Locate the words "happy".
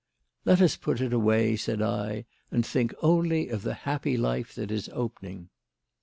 3.85-4.17